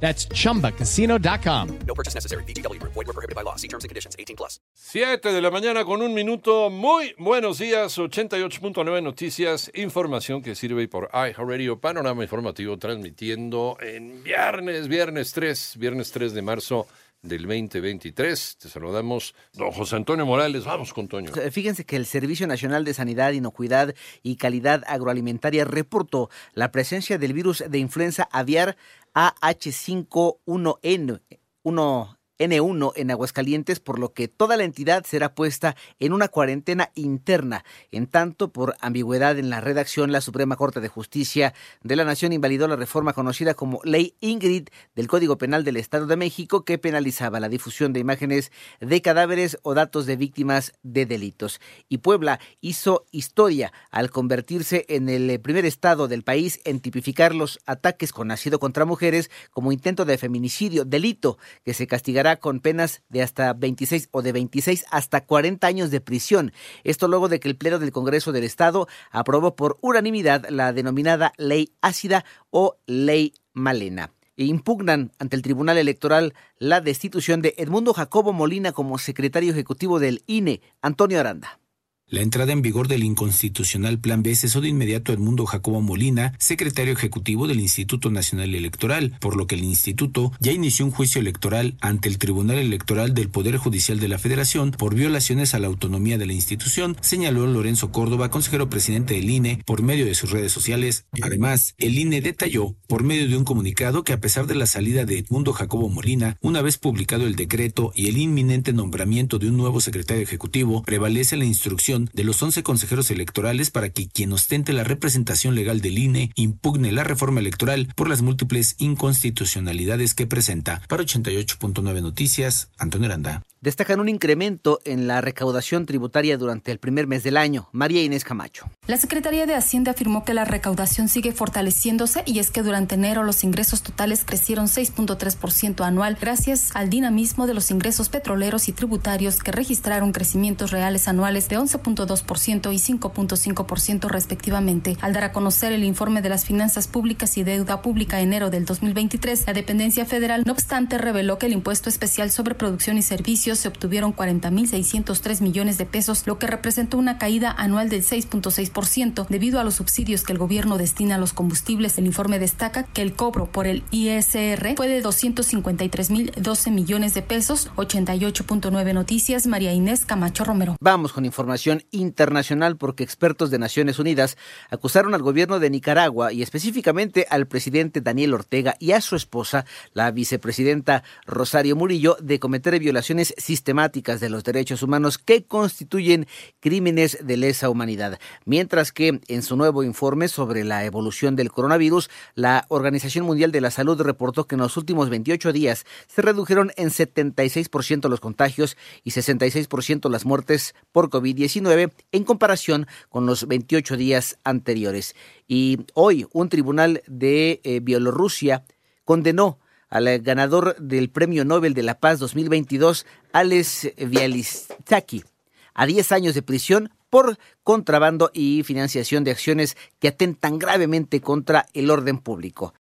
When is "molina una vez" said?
105.88-106.78